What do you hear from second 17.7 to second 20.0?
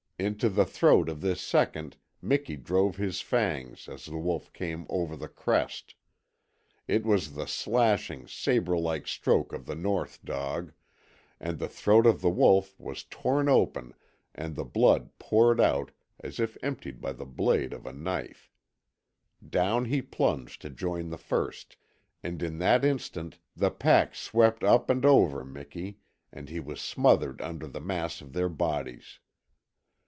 of a knife. Down